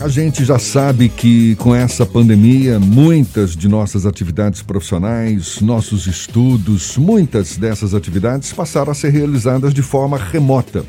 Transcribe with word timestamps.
A 0.00 0.08
gente 0.08 0.44
já 0.44 0.58
sabe 0.58 1.08
que 1.08 1.54
com 1.56 1.72
essa 1.74 2.04
pandemia, 2.04 2.80
muitas 2.80 3.54
de 3.54 3.68
nossas 3.68 4.04
atividades 4.04 4.60
profissionais, 4.60 5.60
nossos 5.60 6.06
estudos, 6.06 6.96
muitas 6.96 7.56
dessas 7.56 7.94
atividades 7.94 8.52
passaram 8.52 8.90
a 8.90 8.94
ser 8.94 9.10
realizadas 9.10 9.72
de 9.72 9.82
forma 9.82 10.18
remota. 10.18 10.84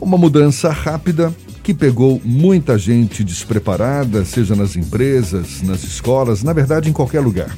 Uma 0.00 0.16
mudança 0.16 0.70
rápida 0.70 1.32
que 1.62 1.74
pegou 1.74 2.20
muita 2.24 2.78
gente 2.78 3.22
despreparada, 3.22 4.24
seja 4.24 4.56
nas 4.56 4.74
empresas, 4.74 5.60
nas 5.62 5.84
escolas, 5.84 6.42
na 6.42 6.54
verdade 6.54 6.88
em 6.88 6.94
qualquer 6.94 7.20
lugar. 7.20 7.54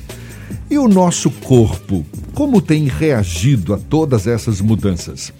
E 0.69 0.77
o 0.79 0.89
nosso 0.89 1.30
corpo, 1.30 2.05
como 2.35 2.61
tem 2.61 2.89
reagido 2.89 3.73
a 3.73 3.79
todas 3.79 4.27
essas 4.27 4.61
mudanças? 4.61 5.33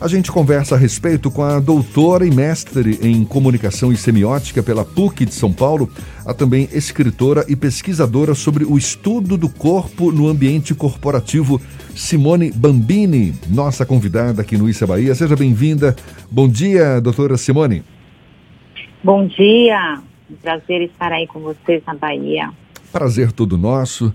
A 0.00 0.06
gente 0.06 0.30
conversa 0.30 0.76
a 0.76 0.78
respeito 0.78 1.28
com 1.28 1.42
a 1.42 1.58
doutora 1.58 2.24
e 2.24 2.30
mestre 2.30 3.00
em 3.02 3.24
comunicação 3.24 3.92
e 3.92 3.96
semiótica 3.96 4.62
pela 4.62 4.84
PUC 4.84 5.24
de 5.24 5.34
São 5.34 5.52
Paulo, 5.52 5.90
a 6.24 6.32
também 6.32 6.68
escritora 6.72 7.44
e 7.48 7.56
pesquisadora 7.56 8.32
sobre 8.32 8.64
o 8.64 8.78
estudo 8.78 9.36
do 9.36 9.48
corpo 9.48 10.12
no 10.12 10.28
ambiente 10.28 10.72
corporativo, 10.72 11.60
Simone 11.96 12.52
Bambini, 12.52 13.34
nossa 13.48 13.84
convidada 13.84 14.42
aqui 14.42 14.56
no 14.56 14.68
Issa 14.68 14.86
Bahia. 14.86 15.12
Seja 15.16 15.34
bem-vinda. 15.34 15.96
Bom 16.30 16.48
dia, 16.48 17.00
doutora 17.00 17.36
Simone. 17.36 17.82
Bom 19.02 19.26
dia. 19.26 20.00
Prazer 20.40 20.82
estar 20.82 21.10
aí 21.10 21.26
com 21.26 21.40
vocês 21.40 21.82
na 21.84 21.94
Bahia. 21.94 22.50
Prazer 22.92 23.32
todo 23.32 23.58
nosso. 23.58 24.14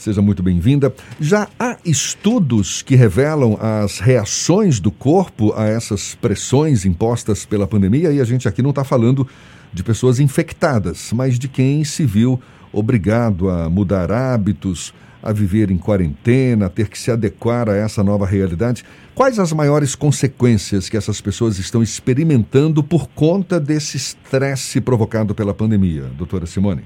Seja 0.00 0.22
muito 0.22 0.42
bem-vinda. 0.42 0.94
Já 1.20 1.46
há 1.58 1.76
estudos 1.84 2.80
que 2.80 2.96
revelam 2.96 3.58
as 3.60 3.98
reações 3.98 4.80
do 4.80 4.90
corpo 4.90 5.52
a 5.54 5.66
essas 5.66 6.14
pressões 6.14 6.86
impostas 6.86 7.44
pela 7.44 7.66
pandemia, 7.66 8.10
e 8.10 8.18
a 8.18 8.24
gente 8.24 8.48
aqui 8.48 8.62
não 8.62 8.70
está 8.70 8.82
falando 8.82 9.28
de 9.70 9.84
pessoas 9.84 10.18
infectadas, 10.18 11.12
mas 11.12 11.38
de 11.38 11.48
quem 11.48 11.84
se 11.84 12.06
viu 12.06 12.40
obrigado 12.72 13.50
a 13.50 13.68
mudar 13.68 14.10
hábitos, 14.10 14.94
a 15.22 15.34
viver 15.34 15.70
em 15.70 15.76
quarentena, 15.76 16.64
a 16.64 16.70
ter 16.70 16.88
que 16.88 16.98
se 16.98 17.10
adequar 17.10 17.68
a 17.68 17.76
essa 17.76 18.02
nova 18.02 18.24
realidade. 18.24 18.86
Quais 19.14 19.38
as 19.38 19.52
maiores 19.52 19.94
consequências 19.94 20.88
que 20.88 20.96
essas 20.96 21.20
pessoas 21.20 21.58
estão 21.58 21.82
experimentando 21.82 22.82
por 22.82 23.06
conta 23.08 23.60
desse 23.60 23.98
estresse 23.98 24.80
provocado 24.80 25.34
pela 25.34 25.52
pandemia, 25.52 26.04
doutora 26.16 26.46
Simone? 26.46 26.84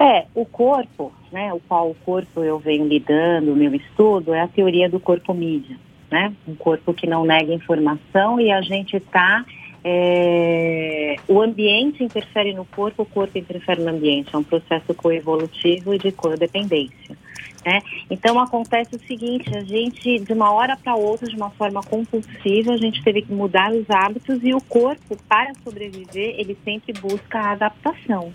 É, 0.00 0.26
o 0.34 0.44
corpo, 0.44 1.12
né, 1.32 1.52
o 1.52 1.60
qual 1.60 1.90
o 1.90 1.94
corpo 1.94 2.42
eu 2.42 2.58
venho 2.58 2.86
lidando, 2.86 3.52
o 3.52 3.56
meu 3.56 3.74
estudo, 3.74 4.32
é 4.32 4.40
a 4.40 4.48
teoria 4.48 4.88
do 4.88 5.00
corpo 5.00 5.34
mídia, 5.34 5.76
né? 6.10 6.32
Um 6.46 6.54
corpo 6.54 6.94
que 6.94 7.06
não 7.06 7.24
nega 7.24 7.52
informação 7.52 8.40
e 8.40 8.52
a 8.52 8.60
gente 8.60 8.96
está 8.96 9.44
é, 9.84 11.16
o 11.26 11.40
ambiente 11.40 12.02
interfere 12.02 12.52
no 12.52 12.64
corpo, 12.64 13.02
o 13.02 13.06
corpo 13.06 13.38
interfere 13.38 13.82
no 13.82 13.90
ambiente. 13.90 14.34
É 14.34 14.38
um 14.38 14.44
processo 14.44 14.94
coevolutivo 14.94 15.94
e 15.94 15.98
de 15.98 16.12
codependência. 16.12 17.16
Né? 17.64 17.80
Então 18.10 18.38
acontece 18.38 18.94
o 18.94 19.06
seguinte, 19.06 19.54
a 19.56 19.62
gente 19.62 20.18
de 20.20 20.32
uma 20.32 20.52
hora 20.52 20.76
para 20.76 20.94
outra, 20.94 21.28
de 21.28 21.36
uma 21.36 21.50
forma 21.50 21.82
compulsiva, 21.82 22.72
a 22.72 22.76
gente 22.76 23.02
teve 23.02 23.22
que 23.22 23.32
mudar 23.32 23.72
os 23.72 23.88
hábitos 23.90 24.42
e 24.42 24.54
o 24.54 24.60
corpo, 24.60 25.16
para 25.28 25.52
sobreviver, 25.64 26.34
ele 26.38 26.56
sempre 26.64 26.92
busca 26.92 27.38
a 27.38 27.52
adaptação. 27.52 28.32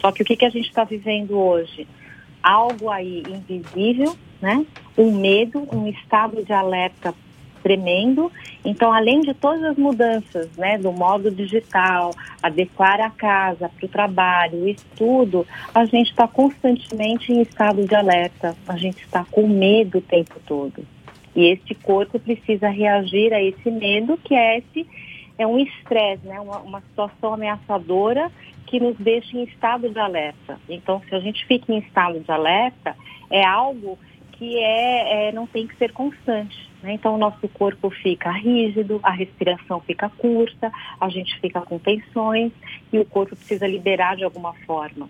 Só 0.00 0.10
que 0.12 0.22
o 0.22 0.24
que, 0.24 0.36
que 0.36 0.44
a 0.44 0.50
gente 0.50 0.68
está 0.68 0.84
vivendo 0.84 1.38
hoje? 1.38 1.86
Algo 2.42 2.90
aí 2.90 3.22
invisível, 3.28 4.16
né? 4.40 4.64
Um 4.96 5.12
medo, 5.12 5.66
um 5.72 5.88
estado 5.88 6.44
de 6.44 6.52
alerta 6.52 7.14
tremendo. 7.66 8.30
Então, 8.64 8.92
além 8.92 9.22
de 9.22 9.34
todas 9.34 9.64
as 9.64 9.76
mudanças, 9.76 10.48
né, 10.56 10.78
do 10.78 10.92
modo 10.92 11.32
digital, 11.32 12.12
adequar 12.40 13.00
a 13.00 13.10
casa 13.10 13.68
para 13.68 13.86
o 13.86 13.88
trabalho, 13.88 14.58
o 14.62 14.68
estudo, 14.68 15.44
a 15.74 15.84
gente 15.84 16.10
está 16.10 16.28
constantemente 16.28 17.32
em 17.32 17.42
estado 17.42 17.84
de 17.84 17.92
alerta. 17.92 18.56
A 18.68 18.76
gente 18.76 19.02
está 19.02 19.26
com 19.28 19.48
medo 19.48 19.98
o 19.98 20.00
tempo 20.00 20.36
todo. 20.46 20.86
E 21.34 21.46
este 21.46 21.74
corpo 21.74 22.20
precisa 22.20 22.68
reagir 22.68 23.34
a 23.34 23.42
esse 23.42 23.68
medo, 23.68 24.16
que 24.16 24.32
é 24.32 24.58
esse 24.58 24.86
é 25.36 25.44
um 25.44 25.58
estresse, 25.58 26.24
né, 26.24 26.38
uma, 26.38 26.58
uma 26.60 26.80
situação 26.82 27.34
ameaçadora 27.34 28.30
que 28.68 28.78
nos 28.78 28.96
deixa 28.96 29.36
em 29.36 29.42
estado 29.42 29.90
de 29.90 29.98
alerta. 29.98 30.58
Então, 30.68 31.02
se 31.08 31.14
a 31.16 31.20
gente 31.20 31.44
fica 31.46 31.72
em 31.72 31.78
estado 31.78 32.20
de 32.20 32.30
alerta, 32.30 32.96
é 33.28 33.44
algo 33.44 33.98
que 34.38 34.58
é, 34.58 35.28
é 35.28 35.32
não 35.32 35.46
tem 35.46 35.66
que 35.66 35.76
ser 35.76 35.92
constante. 35.92 36.70
Né? 36.82 36.92
Então, 36.92 37.14
o 37.14 37.18
nosso 37.18 37.48
corpo 37.48 37.90
fica 37.90 38.30
rígido, 38.30 39.00
a 39.02 39.10
respiração 39.10 39.80
fica 39.80 40.08
curta, 40.08 40.70
a 41.00 41.08
gente 41.08 41.38
fica 41.40 41.60
com 41.60 41.78
tensões 41.78 42.52
e 42.92 42.98
o 42.98 43.04
corpo 43.04 43.34
precisa 43.34 43.66
liberar 43.66 44.16
de 44.16 44.24
alguma 44.24 44.52
forma. 44.66 45.08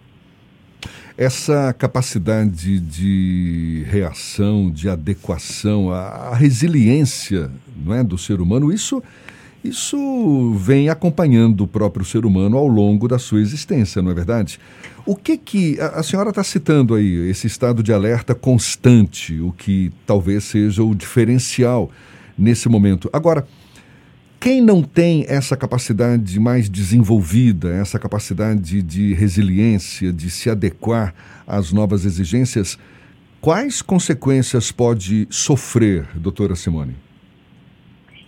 Essa 1.18 1.72
capacidade 1.72 2.78
de 2.78 3.84
reação, 3.88 4.70
de 4.70 4.88
adequação, 4.88 5.90
a, 5.90 6.30
a 6.30 6.34
resiliência 6.34 7.50
não 7.74 7.94
é, 7.94 8.04
do 8.04 8.18
ser 8.18 8.40
humano, 8.40 8.72
isso 8.72 9.02
isso 9.68 10.54
vem 10.54 10.88
acompanhando 10.88 11.62
o 11.62 11.66
próprio 11.66 12.04
ser 12.04 12.24
humano 12.24 12.56
ao 12.56 12.66
longo 12.66 13.08
da 13.08 13.18
sua 13.18 13.40
existência, 13.40 14.00
não 14.00 14.10
é 14.10 14.14
verdade? 14.14 14.58
O 15.04 15.14
que 15.14 15.36
que 15.36 15.80
a, 15.80 16.00
a 16.00 16.02
senhora 16.02 16.30
está 16.30 16.42
citando 16.42 16.94
aí 16.94 17.28
esse 17.28 17.46
estado 17.46 17.82
de 17.82 17.92
alerta 17.92 18.34
constante, 18.34 19.40
o 19.40 19.52
que 19.52 19.92
talvez 20.06 20.44
seja 20.44 20.82
o 20.82 20.94
diferencial 20.94 21.90
nesse 22.36 22.68
momento. 22.68 23.08
Agora, 23.12 23.46
quem 24.38 24.60
não 24.60 24.82
tem 24.82 25.24
essa 25.28 25.56
capacidade 25.56 26.38
mais 26.38 26.68
desenvolvida, 26.68 27.70
essa 27.70 27.98
capacidade 27.98 28.82
de 28.82 29.14
resiliência, 29.14 30.12
de 30.12 30.30
se 30.30 30.50
adequar 30.50 31.14
às 31.46 31.72
novas 31.72 32.04
exigências, 32.04 32.78
quais 33.40 33.80
consequências 33.80 34.70
pode 34.70 35.26
sofrer, 35.30 36.06
doutora 36.16 36.54
Simone? 36.54 37.05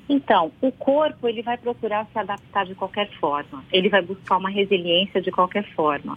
Então, 0.08 0.50
o 0.62 0.72
corpo 0.72 1.28
ele 1.28 1.42
vai 1.42 1.58
procurar 1.58 2.06
se 2.12 2.18
adaptar 2.18 2.64
de 2.64 2.74
qualquer 2.74 3.10
forma. 3.18 3.62
Ele 3.70 3.88
vai 3.88 4.00
buscar 4.00 4.38
uma 4.38 4.48
resiliência 4.48 5.20
de 5.20 5.30
qualquer 5.30 5.64
forma. 5.74 6.16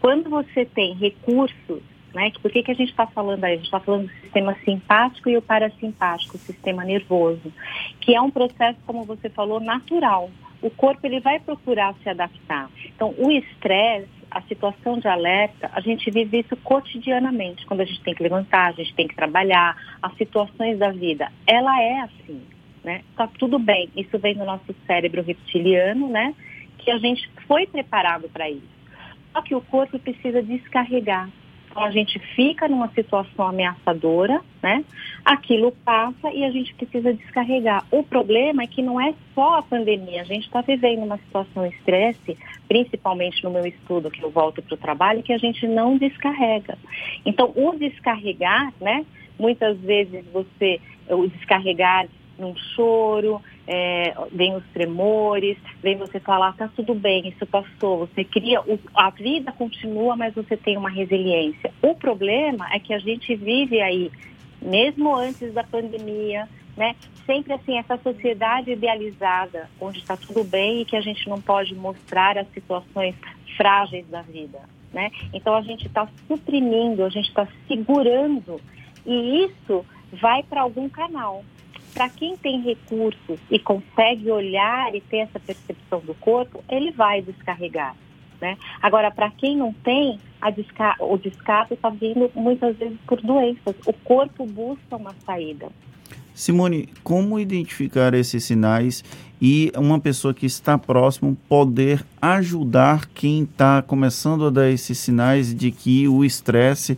Quando 0.00 0.28
você 0.28 0.64
tem 0.64 0.94
recursos, 0.94 1.82
né? 2.12 2.32
Por 2.42 2.50
que, 2.50 2.62
que 2.62 2.70
a 2.70 2.74
gente 2.74 2.90
está 2.90 3.06
falando 3.06 3.44
aí? 3.44 3.52
A 3.52 3.56
gente 3.56 3.66
está 3.66 3.80
falando 3.80 4.06
do 4.06 4.12
sistema 4.20 4.56
simpático 4.64 5.28
e 5.28 5.36
o 5.36 5.42
parasimpático, 5.42 6.36
o 6.36 6.40
sistema 6.40 6.84
nervoso, 6.84 7.52
que 8.00 8.14
é 8.14 8.20
um 8.20 8.30
processo, 8.30 8.78
como 8.86 9.04
você 9.04 9.28
falou, 9.28 9.60
natural. 9.60 10.30
O 10.60 10.70
corpo 10.70 11.06
ele 11.06 11.20
vai 11.20 11.38
procurar 11.38 11.94
se 12.02 12.08
adaptar. 12.08 12.68
Então, 12.86 13.14
o 13.18 13.30
estresse 13.30 14.18
a 14.30 14.42
situação 14.42 14.98
de 14.98 15.08
alerta, 15.08 15.70
a 15.72 15.80
gente 15.80 16.10
vive 16.10 16.40
isso 16.40 16.54
cotidianamente, 16.58 17.64
quando 17.64 17.80
a 17.80 17.84
gente 17.84 18.02
tem 18.02 18.14
que 18.14 18.22
levantar, 18.22 18.66
a 18.66 18.72
gente 18.72 18.94
tem 18.94 19.08
que 19.08 19.14
trabalhar, 19.14 19.74
as 20.02 20.14
situações 20.18 20.78
da 20.78 20.90
vida, 20.90 21.32
ela 21.46 21.80
é 21.80 22.00
assim 22.00 22.42
né? 22.88 23.02
Tá 23.14 23.28
tudo 23.38 23.58
bem, 23.58 23.90
isso 23.94 24.18
vem 24.18 24.34
do 24.34 24.46
nosso 24.46 24.74
cérebro 24.86 25.22
reptiliano, 25.22 26.08
né? 26.08 26.34
Que 26.78 26.90
a 26.90 26.96
gente 26.96 27.30
foi 27.46 27.66
preparado 27.66 28.30
para 28.30 28.48
isso. 28.48 28.78
Só 29.30 29.42
que 29.42 29.54
o 29.54 29.60
corpo 29.60 29.98
precisa 29.98 30.42
descarregar. 30.42 31.28
Então 31.70 31.82
a 31.84 31.90
gente 31.90 32.18
fica 32.34 32.66
numa 32.66 32.88
situação 32.88 33.46
ameaçadora, 33.46 34.40
né? 34.62 34.82
Aquilo 35.22 35.70
passa 35.84 36.32
e 36.32 36.42
a 36.44 36.50
gente 36.50 36.74
precisa 36.74 37.12
descarregar. 37.12 37.84
O 37.90 38.02
problema 38.02 38.62
é 38.62 38.66
que 38.66 38.80
não 38.80 38.98
é 38.98 39.12
só 39.34 39.58
a 39.58 39.62
pandemia. 39.62 40.22
A 40.22 40.24
gente 40.24 40.46
está 40.46 40.62
vivendo 40.62 41.02
uma 41.02 41.18
situação 41.18 41.68
de 41.68 41.74
estresse, 41.74 42.38
principalmente 42.66 43.44
no 43.44 43.50
meu 43.50 43.66
estudo 43.66 44.10
que 44.10 44.22
eu 44.22 44.30
volto 44.30 44.62
para 44.62 44.74
o 44.74 44.78
trabalho, 44.78 45.22
que 45.22 45.32
a 45.34 45.38
gente 45.38 45.68
não 45.68 45.98
descarrega. 45.98 46.78
Então 47.26 47.52
o 47.54 47.76
descarregar, 47.76 48.72
né? 48.80 49.04
Muitas 49.38 49.78
vezes 49.78 50.24
você 50.32 50.80
o 51.10 51.26
descarregar 51.26 52.08
num 52.38 52.54
choro, 52.74 53.42
é, 53.66 54.14
vem 54.32 54.54
os 54.54 54.64
tremores, 54.72 55.58
vem 55.82 55.96
você 55.96 56.20
falar, 56.20 56.56
tá 56.56 56.70
tudo 56.74 56.94
bem, 56.94 57.28
isso 57.28 57.44
passou, 57.46 57.98
você 57.98 58.24
cria, 58.24 58.60
o, 58.62 58.78
a 58.94 59.10
vida 59.10 59.52
continua, 59.52 60.16
mas 60.16 60.34
você 60.34 60.56
tem 60.56 60.76
uma 60.76 60.90
resiliência. 60.90 61.72
O 61.82 61.94
problema 61.94 62.68
é 62.72 62.78
que 62.78 62.94
a 62.94 62.98
gente 62.98 63.34
vive 63.34 63.80
aí, 63.80 64.10
mesmo 64.62 65.14
antes 65.14 65.52
da 65.52 65.64
pandemia, 65.64 66.48
né, 66.76 66.94
sempre 67.26 67.52
assim, 67.52 67.76
essa 67.76 67.98
sociedade 67.98 68.70
idealizada, 68.70 69.68
onde 69.80 69.98
está 69.98 70.16
tudo 70.16 70.44
bem 70.44 70.80
e 70.80 70.84
que 70.84 70.96
a 70.96 71.00
gente 71.00 71.28
não 71.28 71.40
pode 71.40 71.74
mostrar 71.74 72.38
as 72.38 72.48
situações 72.52 73.16
frágeis 73.56 74.06
da 74.06 74.22
vida. 74.22 74.60
Né? 74.92 75.10
Então 75.34 75.54
a 75.54 75.60
gente 75.60 75.86
está 75.86 76.08
suprimindo, 76.26 77.04
a 77.04 77.10
gente 77.10 77.28
está 77.28 77.46
segurando 77.66 78.60
e 79.04 79.44
isso 79.44 79.84
vai 80.12 80.42
para 80.42 80.62
algum 80.62 80.88
canal 80.88 81.44
para 81.94 82.08
quem 82.08 82.36
tem 82.36 82.60
recursos 82.60 83.38
e 83.50 83.58
consegue 83.58 84.30
olhar 84.30 84.94
e 84.94 85.00
ter 85.00 85.18
essa 85.18 85.40
percepção 85.40 86.00
do 86.00 86.14
corpo, 86.14 86.62
ele 86.68 86.90
vai 86.92 87.22
descarregar. 87.22 87.94
Né? 88.40 88.56
Agora, 88.80 89.10
para 89.10 89.30
quem 89.30 89.56
não 89.56 89.72
tem, 89.72 90.18
desca 90.54 90.94
o 91.00 91.18
descarga 91.18 91.74
está 91.74 91.90
vindo 91.90 92.30
muitas 92.34 92.76
vezes 92.76 92.98
por 93.06 93.20
doenças. 93.20 93.74
O 93.84 93.92
corpo 93.92 94.46
busca 94.46 94.96
uma 94.96 95.14
saída. 95.26 95.68
Simone, 96.32 96.88
como 97.02 97.40
identificar 97.40 98.14
esses 98.14 98.44
sinais 98.44 99.02
e 99.42 99.72
uma 99.76 99.98
pessoa 99.98 100.32
que 100.32 100.46
está 100.46 100.78
próximo 100.78 101.36
poder 101.48 102.04
ajudar 102.22 103.06
quem 103.06 103.42
está 103.42 103.82
começando 103.82 104.46
a 104.46 104.50
dar 104.50 104.70
esses 104.70 104.98
sinais 104.98 105.52
de 105.52 105.72
que 105.72 106.06
o 106.06 106.24
estresse 106.24 106.96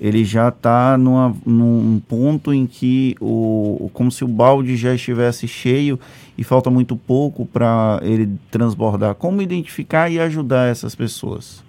ele 0.00 0.24
já 0.24 0.48
está 0.48 0.96
num 0.96 2.00
ponto 2.08 2.54
em 2.54 2.66
que 2.66 3.14
o 3.20 3.90
como 3.92 4.10
se 4.10 4.24
o 4.24 4.28
balde 4.28 4.76
já 4.76 4.94
estivesse 4.94 5.46
cheio 5.46 6.00
e 6.38 6.42
falta 6.42 6.70
muito 6.70 6.96
pouco 6.96 7.44
para 7.44 8.00
ele 8.02 8.38
transbordar. 8.50 9.14
Como 9.14 9.42
identificar 9.42 10.08
e 10.10 10.18
ajudar 10.18 10.68
essas 10.68 10.94
pessoas? 10.94 11.62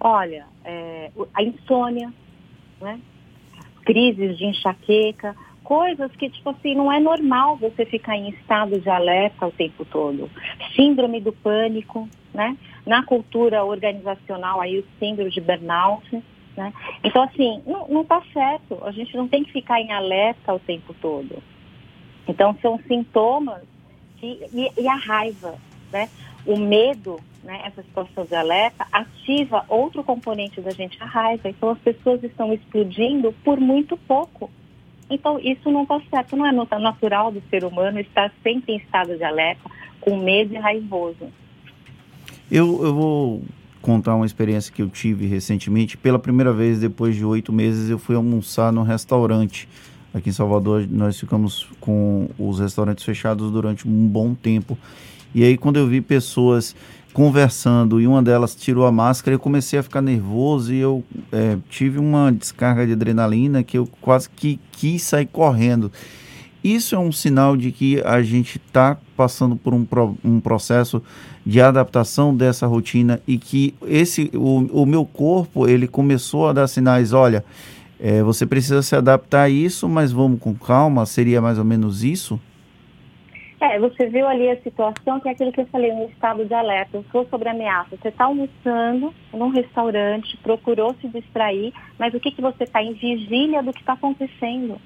Olha, 0.00 0.46
é, 0.64 1.10
a 1.34 1.42
insônia, 1.42 2.12
né? 2.80 2.98
crises 3.84 4.38
de 4.38 4.46
enxaqueca, 4.46 5.36
coisas 5.62 6.10
que, 6.12 6.30
tipo 6.30 6.50
assim, 6.50 6.74
não 6.74 6.92
é 6.92 6.98
normal 6.98 7.56
você 7.56 7.84
ficar 7.84 8.16
em 8.16 8.30
estado 8.30 8.80
de 8.80 8.88
alerta 8.88 9.46
o 9.46 9.52
tempo 9.52 9.84
todo. 9.84 10.30
Síndrome 10.74 11.20
do 11.20 11.32
pânico, 11.32 12.08
né? 12.32 12.56
Na 12.86 13.04
cultura 13.04 13.64
organizacional, 13.64 14.60
aí 14.60 14.78
o 14.78 14.84
síndrome 14.98 15.30
de 15.30 15.40
burnout, 15.40 16.22
né? 16.56 16.72
Então, 17.02 17.22
assim, 17.22 17.62
não, 17.66 17.88
não 17.88 18.04
tá 18.04 18.22
certo. 18.32 18.78
A 18.84 18.92
gente 18.92 19.16
não 19.16 19.28
tem 19.28 19.44
que 19.44 19.52
ficar 19.52 19.80
em 19.80 19.92
alerta 19.92 20.52
o 20.52 20.58
tempo 20.58 20.94
todo. 21.00 21.42
Então, 22.28 22.56
são 22.60 22.78
sintomas 22.86 23.62
e, 24.22 24.70
e 24.78 24.88
a 24.88 24.94
raiva, 24.94 25.56
né? 25.90 26.08
O 26.44 26.58
medo, 26.58 27.20
né, 27.42 27.62
essa 27.64 27.82
situação 27.82 28.24
de 28.24 28.34
alerta, 28.34 28.86
ativa 28.92 29.64
outro 29.68 30.02
componente 30.02 30.60
da 30.60 30.70
gente, 30.70 31.00
a 31.00 31.06
raiva. 31.06 31.48
Então, 31.48 31.70
as 31.70 31.78
pessoas 31.78 32.22
estão 32.22 32.52
explodindo 32.52 33.32
por 33.44 33.60
muito 33.60 33.96
pouco. 33.96 34.50
Então, 35.08 35.38
isso 35.38 35.70
não 35.70 35.82
está 35.82 36.00
certo. 36.10 36.36
Não 36.36 36.46
é 36.46 36.52
natural 36.52 37.30
do 37.30 37.42
ser 37.48 37.64
humano 37.64 38.00
estar 38.00 38.32
sempre 38.42 38.74
em 38.74 38.76
estado 38.76 39.16
de 39.16 39.24
alerta, 39.24 39.70
com 40.00 40.16
medo 40.16 40.54
e 40.54 40.58
raivoso. 40.58 41.32
Eu, 42.50 42.84
eu 42.84 42.94
vou 42.94 43.42
contar 43.82 44.14
uma 44.14 44.24
experiência 44.24 44.72
que 44.72 44.80
eu 44.80 44.88
tive 44.88 45.26
recentemente. 45.26 45.96
Pela 45.96 46.18
primeira 46.18 46.52
vez, 46.52 46.78
depois 46.78 47.14
de 47.14 47.24
oito 47.24 47.52
meses, 47.52 47.90
eu 47.90 47.98
fui 47.98 48.16
almoçar 48.16 48.72
no 48.72 48.82
restaurante. 48.82 49.68
Aqui 50.14 50.30
em 50.30 50.32
Salvador, 50.32 50.86
nós 50.90 51.18
ficamos 51.18 51.68
com 51.80 52.30
os 52.38 52.60
restaurantes 52.60 53.04
fechados 53.04 53.50
durante 53.50 53.86
um 53.86 54.06
bom 54.06 54.34
tempo. 54.34 54.78
E 55.34 55.42
aí, 55.42 55.58
quando 55.58 55.78
eu 55.78 55.86
vi 55.86 56.00
pessoas 56.00 56.74
conversando 57.12 58.00
e 58.00 58.06
uma 58.06 58.22
delas 58.22 58.54
tirou 58.54 58.86
a 58.86 58.92
máscara, 58.92 59.34
eu 59.34 59.38
comecei 59.38 59.78
a 59.78 59.82
ficar 59.82 60.00
nervoso 60.00 60.72
e 60.72 60.78
eu 60.78 61.04
é, 61.30 61.58
tive 61.68 61.98
uma 61.98 62.32
descarga 62.32 62.86
de 62.86 62.92
adrenalina 62.92 63.62
que 63.62 63.76
eu 63.76 63.88
quase 64.00 64.30
que 64.30 64.58
quis 64.72 65.02
sair 65.02 65.26
correndo. 65.26 65.92
Isso 66.62 66.94
é 66.94 66.98
um 66.98 67.10
sinal 67.10 67.56
de 67.56 67.72
que 67.72 68.00
a 68.04 68.22
gente 68.22 68.56
está 68.56 68.96
passando 69.16 69.56
por 69.56 69.74
um, 69.74 69.86
um 70.24 70.40
processo 70.40 71.02
de 71.44 71.60
adaptação 71.60 72.34
dessa 72.34 72.66
rotina 72.66 73.20
e 73.26 73.36
que 73.36 73.74
esse 73.86 74.30
o, 74.32 74.82
o 74.82 74.86
meu 74.86 75.04
corpo 75.04 75.68
ele 75.68 75.88
começou 75.88 76.48
a 76.48 76.52
dar 76.52 76.68
sinais, 76.68 77.12
olha, 77.12 77.44
é, 78.00 78.22
você 78.22 78.46
precisa 78.46 78.82
se 78.82 78.96
adaptar 78.96 79.42
a 79.42 79.48
isso, 79.48 79.88
mas 79.88 80.10
vamos 80.12 80.40
com 80.40 80.54
calma. 80.54 81.06
Seria 81.06 81.40
mais 81.40 81.58
ou 81.58 81.64
menos 81.64 82.02
isso? 82.02 82.40
É, 83.60 83.78
você 83.78 84.08
viu 84.08 84.26
ali 84.26 84.50
a 84.50 84.60
situação 84.60 85.20
que 85.20 85.28
é 85.28 85.30
aquilo 85.30 85.52
que 85.52 85.60
eu 85.60 85.66
falei, 85.66 85.92
um 85.92 86.06
estado 86.06 86.44
de 86.44 86.52
alerta. 86.52 86.96
Eu 86.96 87.04
sou 87.12 87.24
sobre 87.30 87.48
ameaça. 87.48 87.96
Você 87.96 88.08
está 88.08 88.24
almoçando 88.24 89.14
num 89.32 89.50
restaurante, 89.50 90.36
procurou 90.42 90.96
se 91.00 91.06
distrair, 91.06 91.72
mas 91.96 92.12
o 92.12 92.18
que, 92.18 92.32
que 92.32 92.42
você 92.42 92.64
está? 92.64 92.82
Em 92.82 92.92
vigília 92.94 93.62
do 93.62 93.72
que 93.72 93.78
está 93.78 93.92
acontecendo. 93.92 94.80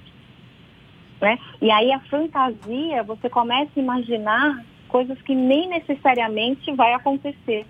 Né? 1.21 1.39
E 1.61 1.71
aí 1.71 1.93
a 1.93 2.01
fantasia, 2.01 3.03
você 3.03 3.29
começa 3.29 3.71
a 3.77 3.81
imaginar 3.81 4.65
coisas 4.89 5.21
que 5.23 5.35
nem 5.35 5.69
necessariamente 5.69 6.73
vai 6.73 6.93
acontecer. 6.93 7.67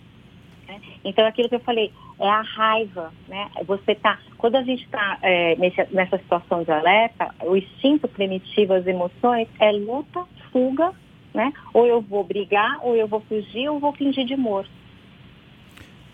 Né? 0.67 0.81
Então 1.05 1.27
aquilo 1.27 1.49
que 1.49 1.55
eu 1.55 1.61
falei 1.61 1.93
é 2.19 2.29
a 2.29 2.41
raiva, 2.41 3.13
né? 3.29 3.49
Você 3.67 3.95
tá, 3.95 4.19
quando 4.39 4.57
a 4.57 4.63
gente 4.63 4.85
está 4.85 5.19
é, 5.23 5.55
nessa 5.91 6.17
situação 6.19 6.63
de 6.63 6.71
alerta, 6.71 7.35
o 7.43 7.55
instinto 7.57 8.09
primitivo, 8.09 8.73
as 8.73 8.87
emoções 8.87 9.49
é 9.61 9.71
luta, 9.71 10.25
fuga, 10.51 10.93
né? 11.35 11.53
Ou 11.75 11.87
eu 11.87 12.01
vou 12.01 12.25
brigar, 12.25 12.79
ou 12.83 12.97
eu 12.97 13.07
vou 13.07 13.21
fugir, 13.21 13.69
ou 13.69 13.79
vou 13.79 13.93
fingir 13.93 14.25
de 14.25 14.37
morto. 14.37 14.71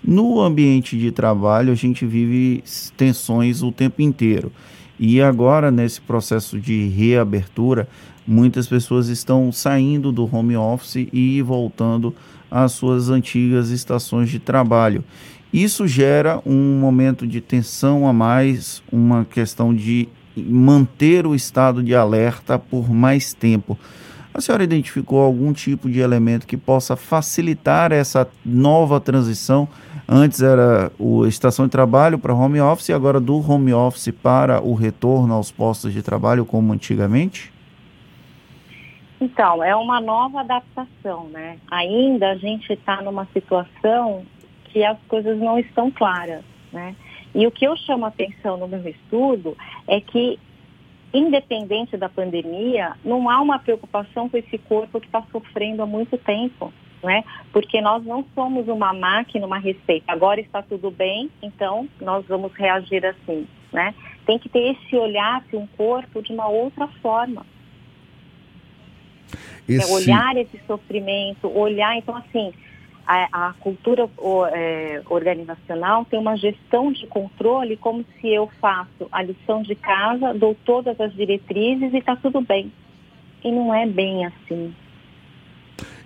No 0.04 0.40
ambiente 0.40 0.98
de 0.98 1.12
trabalho, 1.12 1.70
a 1.70 1.76
gente 1.76 2.04
vive 2.04 2.64
tensões 2.96 3.62
o 3.62 3.70
tempo 3.70 4.02
inteiro. 4.02 4.50
E 5.04 5.20
agora, 5.20 5.72
nesse 5.72 6.00
processo 6.00 6.60
de 6.60 6.86
reabertura, 6.86 7.88
muitas 8.24 8.68
pessoas 8.68 9.08
estão 9.08 9.50
saindo 9.50 10.12
do 10.12 10.32
home 10.32 10.56
office 10.56 11.08
e 11.12 11.42
voltando 11.42 12.14
às 12.48 12.70
suas 12.70 13.10
antigas 13.10 13.70
estações 13.70 14.30
de 14.30 14.38
trabalho. 14.38 15.02
Isso 15.52 15.88
gera 15.88 16.40
um 16.46 16.78
momento 16.78 17.26
de 17.26 17.40
tensão 17.40 18.06
a 18.06 18.12
mais, 18.12 18.80
uma 18.92 19.24
questão 19.24 19.74
de 19.74 20.08
manter 20.36 21.26
o 21.26 21.34
estado 21.34 21.82
de 21.82 21.96
alerta 21.96 22.56
por 22.56 22.88
mais 22.88 23.34
tempo. 23.34 23.76
A 24.32 24.40
senhora 24.40 24.62
identificou 24.62 25.18
algum 25.18 25.52
tipo 25.52 25.90
de 25.90 25.98
elemento 25.98 26.46
que 26.46 26.56
possa 26.56 26.94
facilitar 26.94 27.90
essa 27.90 28.28
nova 28.46 29.00
transição 29.00 29.68
Antes 30.08 30.42
era 30.42 30.86
a 30.88 31.28
estação 31.28 31.66
de 31.66 31.70
trabalho 31.70 32.18
para 32.18 32.34
home 32.34 32.60
office 32.60 32.88
e 32.88 32.92
agora 32.92 33.20
do 33.20 33.36
home 33.38 33.72
office 33.72 34.10
para 34.10 34.60
o 34.60 34.74
retorno 34.74 35.32
aos 35.34 35.50
postos 35.50 35.92
de 35.92 36.02
trabalho 36.02 36.44
como 36.44 36.72
antigamente? 36.72 37.52
Então, 39.20 39.62
é 39.62 39.74
uma 39.76 40.00
nova 40.00 40.40
adaptação, 40.40 41.28
né? 41.28 41.58
Ainda 41.70 42.30
a 42.30 42.36
gente 42.36 42.72
está 42.72 43.00
numa 43.00 43.24
situação 43.32 44.24
que 44.64 44.84
as 44.84 44.98
coisas 45.06 45.38
não 45.38 45.58
estão 45.58 45.90
claras, 45.90 46.42
né? 46.72 46.96
E 47.32 47.46
o 47.46 47.50
que 47.50 47.64
eu 47.64 47.76
chamo 47.76 48.04
a 48.04 48.08
atenção 48.08 48.56
no 48.56 48.66
meu 48.66 48.86
estudo 48.88 49.56
é 49.86 50.00
que, 50.00 50.38
independente 51.14 51.96
da 51.96 52.08
pandemia, 52.08 52.94
não 53.04 53.30
há 53.30 53.40
uma 53.40 53.60
preocupação 53.60 54.28
com 54.28 54.36
esse 54.36 54.58
corpo 54.58 55.00
que 55.00 55.06
está 55.06 55.22
sofrendo 55.30 55.82
há 55.82 55.86
muito 55.86 56.18
tempo 56.18 56.72
né? 57.02 57.24
Porque 57.52 57.80
nós 57.80 58.04
não 58.04 58.24
somos 58.34 58.68
uma 58.68 58.92
máquina, 58.92 59.46
uma 59.46 59.58
receita. 59.58 60.12
Agora 60.12 60.40
está 60.40 60.62
tudo 60.62 60.90
bem, 60.90 61.30
então 61.42 61.88
nós 62.00 62.24
vamos 62.26 62.52
reagir 62.54 63.04
assim, 63.04 63.46
né? 63.72 63.94
Tem 64.24 64.38
que 64.38 64.48
ter 64.48 64.76
esse 64.76 64.96
olhar 64.96 65.42
para 65.44 65.58
um 65.58 65.66
corpo 65.66 66.22
de 66.22 66.32
uma 66.32 66.48
outra 66.48 66.86
forma. 67.02 67.44
Esse... 69.68 69.90
É 69.90 69.94
olhar 69.94 70.36
esse 70.36 70.60
sofrimento, 70.66 71.48
olhar, 71.48 71.96
então 71.96 72.16
assim, 72.16 72.52
a, 73.06 73.48
a 73.48 73.52
cultura 73.54 74.08
o, 74.16 74.46
é, 74.46 75.02
organizacional 75.08 76.04
tem 76.04 76.18
uma 76.18 76.36
gestão 76.36 76.92
de 76.92 77.06
controle 77.06 77.76
como 77.76 78.04
se 78.20 78.28
eu 78.28 78.48
faço 78.60 79.08
a 79.10 79.22
lição 79.22 79.62
de 79.62 79.74
casa, 79.74 80.34
dou 80.34 80.56
todas 80.64 81.00
as 81.00 81.12
diretrizes 81.14 81.92
e 81.92 81.98
está 81.98 82.14
tudo 82.14 82.40
bem. 82.40 82.72
E 83.42 83.50
não 83.50 83.74
é 83.74 83.86
bem 83.86 84.24
assim 84.24 84.72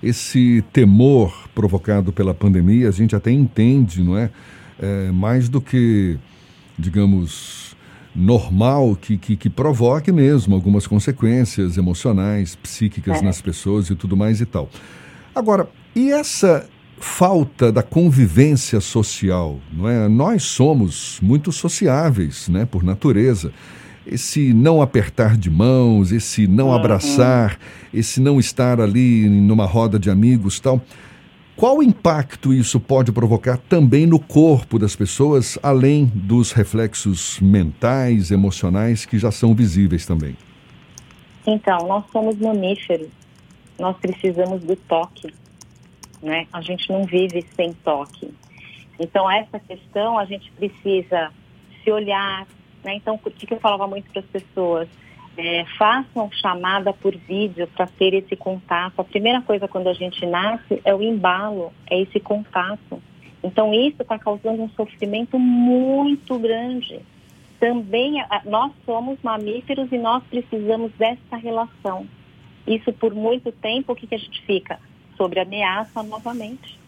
esse 0.03 0.65
temor 0.73 1.49
provocado 1.55 2.12
pela 2.12 2.35
pandemia, 2.35 2.88
a 2.88 2.93
gente 2.93 3.17
até 3.17 3.31
entende, 3.31 4.03
não 4.03 4.17
é? 4.17 4.31
é 4.79 5.11
mais 5.11 5.49
do 5.49 5.61
que, 5.61 6.19
digamos, 6.79 7.76
normal 8.15 8.97
que, 8.97 9.17
que, 9.19 9.37
que, 9.37 9.50
provoque 9.50 10.11
mesmo 10.11 10.55
algumas 10.55 10.87
consequências 10.87 11.76
emocionais, 11.76 12.57
psíquicas 12.57 13.19
é. 13.19 13.23
nas 13.23 13.41
pessoas 13.41 13.91
e 13.91 13.95
tudo 13.95 14.17
mais 14.17 14.41
e 14.41 14.47
tal. 14.47 14.71
Agora, 15.35 15.69
e 15.95 16.11
essa 16.11 16.67
falta 16.99 17.71
da 17.71 17.83
convivência 17.83 18.81
social, 18.81 19.61
não 19.71 19.88
é? 19.88 20.09
Nós 20.09 20.45
somos 20.45 21.19
muito 21.23 21.53
sociáveis, 21.53 22.49
né, 22.49 22.65
por 22.65 22.83
natureza 22.83 23.53
esse 24.07 24.55
não 24.55 24.81
apertar 24.81 25.37
de 25.37 25.51
mãos, 25.51 26.13
esse 26.13 26.47
não 26.47 26.69
uhum. 26.69 26.75
abraçar, 26.75 27.59
esse 27.93 28.21
não 28.21 28.39
estar 28.39 28.81
ali 28.81 29.29
numa 29.29 29.67
roda 29.67 29.99
de 29.99 30.09
amigos 30.09 30.61
tal. 30.61 30.81
Qual 31.57 31.83
impacto 31.83 32.53
isso 32.53 32.79
pode 32.79 33.11
provocar 33.11 33.57
também 33.57 34.07
no 34.07 34.21
corpo 34.21 34.79
das 34.79 34.95
pessoas, 34.95 35.59
além 35.63 36.05
dos 36.05 36.53
reflexos 36.53 37.41
mentais, 37.41 38.31
emocionais 38.31 39.07
que 39.07 39.19
já 39.19 39.31
são 39.31 39.55
visíveis 39.55 40.05
também? 40.05 40.37
Então, 41.47 41.79
nós 41.87 42.05
somos 42.13 42.37
mamíferos. 42.37 43.09
Nós 43.79 43.97
precisamos 43.97 44.63
do 44.63 44.77
toque, 44.77 45.33
né? 46.23 46.47
A 46.53 46.61
gente 46.61 46.91
não 46.91 47.05
vive 47.05 47.45
sem 47.55 47.73
toque. 47.73 48.33
Então, 48.99 49.31
essa 49.31 49.59
questão 49.59 50.19
a 50.19 50.27
gente 50.27 50.51
precisa 50.53 51.31
se 51.83 51.91
olhar, 51.91 52.47
né? 52.87 52.95
Então, 52.95 53.16
o 53.23 53.31
que 53.31 53.52
eu 53.52 53.59
falava 53.59 53.87
muito 53.88 54.09
para 54.11 54.21
as 54.21 54.26
pessoas? 54.26 54.88
É, 55.37 55.66
façam 55.76 56.31
chamada 56.33 56.95
por 56.95 57.14
vídeo 57.14 57.66
para 57.76 57.87
ter 57.87 58.14
esse 58.14 58.35
contato. 58.37 58.99
A 58.99 59.05
primeira 59.05 59.43
coisa 59.43 59.69
quando 59.69 59.88
a 59.88 59.93
gente 59.93 60.25
nasce 60.25 60.81
é 60.83 60.95
o 60.95 61.02
embalo, 61.02 61.73
é 61.90 62.00
esse 62.00 62.19
contato. 62.21 63.02
Então, 63.43 63.75
isso 63.75 64.00
está 64.00 64.19
causando 64.19 64.62
um 64.62 64.71
sofrimento 64.71 65.38
muito 65.38 66.38
grande. 66.38 67.00
também 67.59 68.23
nós 68.45 68.71
somos 68.85 69.19
mamíferos 69.23 69.90
e 69.90 69.99
nós 69.99 70.23
precisamos 70.25 70.93
dessa 70.93 71.37
relação. 71.37 72.07
Isso 72.66 72.93
por 72.93 73.14
muito 73.14 73.50
tempo, 73.50 73.93
o 73.93 73.97
que, 73.97 74.07
que 74.07 74.14
a 74.14 74.19
gente 74.19 74.43
fica? 74.45 74.78
Sobre 75.16 75.40
ameaça 75.40 76.02
novamente. 76.02 76.78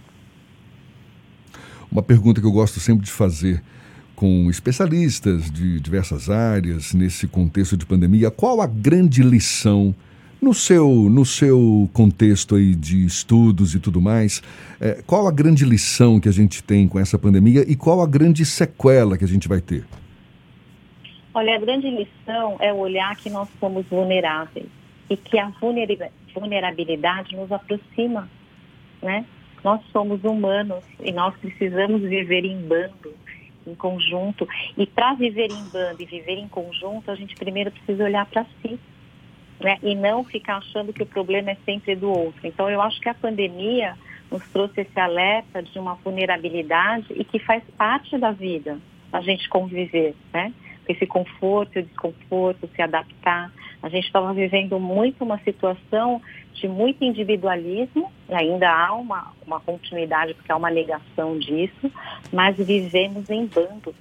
Uma 1.91 2.03
pergunta 2.03 2.41
que 2.41 2.47
eu 2.47 2.53
gosto 2.53 2.79
sempre 2.81 3.05
de 3.05 3.11
fazer 3.11 3.63
com 4.19 4.51
especialistas 4.51 5.49
de 5.49 5.79
diversas 5.79 6.29
áreas 6.29 6.93
nesse 6.93 7.29
contexto 7.29 7.77
de 7.77 7.87
pandemia, 7.87 8.33
qual 8.33 8.61
a 8.61 8.67
grande 8.67 9.23
lição 9.23 9.95
no 10.43 10.53
seu, 10.53 10.89
no 11.09 11.25
seu 11.25 11.89
contexto 11.93 12.57
aí 12.57 12.75
de 12.75 13.07
estudos 13.07 13.77
e 13.77 13.79
tudo 13.79 14.01
mais, 14.01 14.43
é, 14.81 15.01
qual 15.07 15.29
a 15.29 15.31
grande 15.31 15.65
lição 15.65 16.19
que 16.19 16.29
a 16.29 16.33
gente 16.33 16.65
tem 16.65 16.89
com 16.89 16.99
essa 16.99 17.17
pandemia 17.17 17.65
e 17.71 17.77
qual 17.77 18.03
a 18.03 18.09
grande 18.09 18.45
sequela 18.45 19.17
que 19.17 19.25
a 19.25 19.29
gente 19.29 19.47
vai 19.47 19.61
ter? 19.61 19.85
Olha, 21.33 21.55
a 21.55 21.59
grande 21.61 21.89
lição 21.89 22.57
é 22.59 22.73
olhar 22.73 23.15
que 23.15 23.31
nós 23.31 23.49
somos 23.61 23.87
vulneráveis 23.87 24.67
e 25.09 25.17
que 25.17 25.39
a 25.39 25.53
vulnerabilidade 26.35 27.37
nos 27.37 27.53
aproxima, 27.53 28.29
né? 29.01 29.25
Nós 29.63 29.81
somos 29.93 30.25
humanos 30.25 30.83
e 31.05 31.13
nós 31.13 31.37
precisamos 31.37 32.03
viver 32.03 32.45
em 32.45 32.61
bando, 32.63 33.15
em 33.69 33.75
conjunto. 33.75 34.49
E 34.77 34.87
para 34.87 35.15
viver 35.15 35.51
em 35.51 35.65
bando 35.65 36.03
e 36.03 36.07
viver 36.07 36.39
em 36.39 36.49
conjunto, 36.49 37.11
a 37.11 37.15
gente 37.15 37.35
primeiro 37.35 37.71
precisa 37.71 38.05
olhar 38.05 38.27
para 38.27 38.45
si, 38.63 38.79
né? 39.61 39.79
E 39.83 39.95
não 39.95 40.25
ficar 40.25 40.57
achando 40.57 40.93
que 40.93 41.03
o 41.03 41.07
problema 41.07 41.51
é 41.51 41.57
sempre 41.65 41.95
do 41.95 42.11
outro. 42.11 42.41
Então, 42.47 42.71
eu 42.71 42.81
acho 42.81 43.01
que 43.01 43.09
a 43.09 43.15
pandemia 43.15 43.97
nos 44.31 44.43
trouxe 44.49 44.83
esse 44.83 45.01
alerta 45.01 45.63
de 45.63 45.79
uma 45.79 45.95
vulnerabilidade 45.95 47.07
e 47.11 47.25
que 47.25 47.39
faz 47.39 47.63
parte 47.77 48.17
da 48.19 48.31
vida, 48.31 48.79
a 49.13 49.21
gente 49.21 49.49
conviver, 49.49 50.15
né? 50.33 50.53
Esse 50.89 51.07
conforto 51.07 51.77
e 51.77 51.83
o 51.83 51.85
desconforto, 51.85 52.69
se 52.75 52.83
adaptar. 52.83 53.53
A 53.83 53.89
gente 53.89 54.07
estava 54.07 54.33
vivendo 54.33 54.81
muito 54.81 55.23
uma 55.23 55.39
situação 55.41 56.21
de 56.55 56.67
muito 56.67 57.05
individualismo, 57.05 58.11
ainda 58.29 58.69
há 58.69 58.93
uma, 58.95 59.33
uma 59.47 59.61
continuidade, 59.61 60.35
porque 60.35 60.51
há 60.51 60.57
uma 60.57 60.71
negação 60.71 61.39
disso, 61.39 61.91
mas 62.33 62.57
vivemos 62.57 63.31
em 63.31 63.47
bando. 63.47 63.95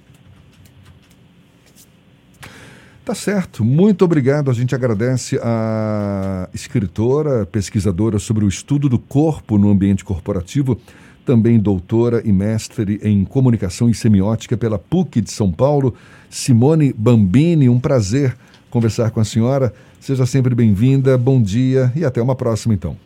Tá 3.04 3.14
certo. 3.14 3.64
Muito 3.64 4.04
obrigado. 4.04 4.50
A 4.50 4.54
gente 4.54 4.74
agradece 4.74 5.38
a 5.42 6.46
escritora, 6.52 7.46
pesquisadora 7.46 8.18
sobre 8.18 8.44
o 8.44 8.48
estudo 8.48 8.86
do 8.86 8.98
corpo 8.98 9.56
no 9.56 9.70
ambiente 9.70 10.04
corporativo, 10.04 10.78
também 11.28 11.58
doutora 11.58 12.22
e 12.26 12.32
mestre 12.32 12.98
em 13.02 13.22
comunicação 13.22 13.90
e 13.90 13.92
semiótica 13.92 14.56
pela 14.56 14.78
PUC 14.78 15.20
de 15.20 15.30
São 15.30 15.52
Paulo, 15.52 15.94
Simone 16.30 16.90
Bambini. 16.90 17.68
Um 17.68 17.78
prazer 17.78 18.34
conversar 18.70 19.10
com 19.10 19.20
a 19.20 19.24
senhora. 19.24 19.74
Seja 20.00 20.24
sempre 20.24 20.54
bem-vinda. 20.54 21.18
Bom 21.18 21.42
dia 21.42 21.92
e 21.94 22.02
até 22.02 22.22
uma 22.22 22.34
próxima, 22.34 22.72
então. 22.72 22.96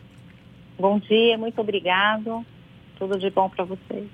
Bom 0.79 0.99
dia, 0.99 1.37
muito 1.37 1.59
obrigado. 1.59 2.45
Tudo 2.97 3.19
de 3.19 3.29
bom 3.29 3.49
para 3.49 3.65
vocês. 3.65 4.07